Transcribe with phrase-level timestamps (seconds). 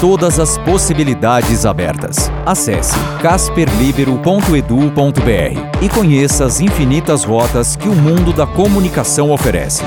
[0.00, 2.32] Todas as possibilidades abertas.
[2.46, 9.82] Acesse casperlibero.edu.br e conheça as infinitas rotas que o mundo da comunicação oferece.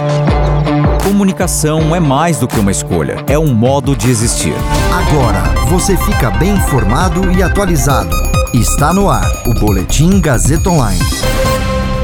[1.03, 4.53] Comunicação é mais do que uma escolha, é um modo de existir.
[4.93, 8.15] Agora você fica bem informado e atualizado.
[8.53, 11.01] Está no ar o Boletim Gazeta Online.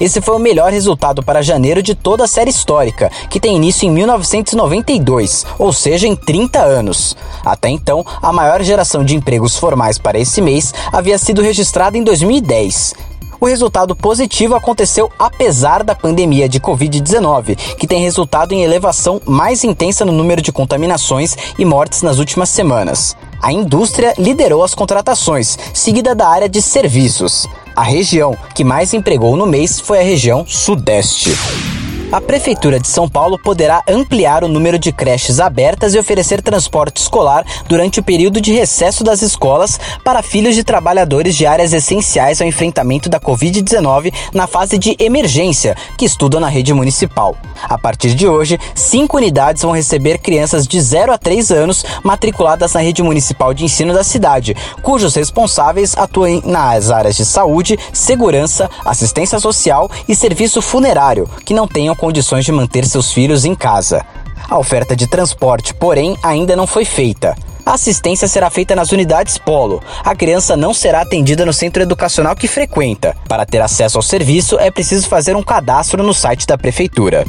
[0.00, 3.86] Esse foi o melhor resultado para janeiro de toda a série histórica, que tem início
[3.86, 7.16] em 1992, ou seja, em 30 anos.
[7.44, 12.02] Até então, a maior geração de empregos formais para esse mês havia sido registrada em
[12.02, 12.94] 2010.
[13.40, 19.64] O resultado positivo aconteceu apesar da pandemia de Covid-19, que tem resultado em elevação mais
[19.64, 23.14] intensa no número de contaminações e mortes nas últimas semanas.
[23.44, 27.46] A indústria liderou as contratações, seguida da área de serviços.
[27.76, 31.73] A região que mais empregou no mês foi a região Sudeste
[32.14, 36.98] a Prefeitura de São Paulo poderá ampliar o número de creches abertas e oferecer transporte
[36.98, 42.40] escolar durante o período de recesso das escolas para filhos de trabalhadores de áreas essenciais
[42.40, 47.36] ao enfrentamento da Covid-19 na fase de emergência, que estudam na rede municipal.
[47.64, 52.74] A partir de hoje, cinco unidades vão receber crianças de 0 a 3 anos matriculadas
[52.74, 58.70] na rede municipal de ensino da cidade, cujos responsáveis atuem nas áreas de saúde, segurança,
[58.84, 64.04] assistência social e serviço funerário, que não tenham condições de manter seus filhos em casa.
[64.50, 67.34] A oferta de transporte, porém, ainda não foi feita.
[67.64, 69.82] A assistência será feita nas unidades Polo.
[70.04, 73.16] A criança não será atendida no centro educacional que frequenta.
[73.26, 77.24] Para ter acesso ao serviço, é preciso fazer um cadastro no site da prefeitura.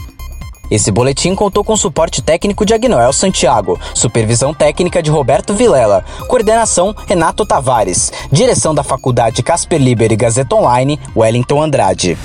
[0.70, 6.94] Esse boletim contou com suporte técnico de Agnoel Santiago, supervisão técnica de Roberto Vilela, coordenação
[7.08, 12.18] Renato Tavares, direção da Faculdade Casper Liber e Gazeta Online, Wellington Andrade.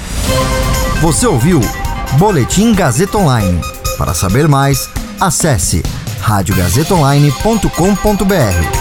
[1.01, 1.61] Você ouviu
[2.19, 3.61] Boletim Gazeta Online.
[3.97, 4.89] Para saber mais,
[5.21, 5.83] acesse
[6.23, 8.80] radiogazetaonline.com.br.